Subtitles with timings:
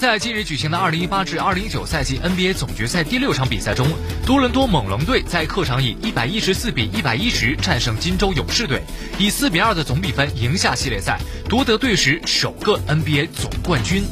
[0.00, 3.86] 在近日举行的2018至2019赛季 NBA 总决赛第六场比赛中，
[4.24, 8.82] 多伦多猛龙队在客场以114比110战胜金州勇士队，
[9.18, 14.02] 以4比2的总比分赢下系列赛，夺得队史首个 NBA 总冠军。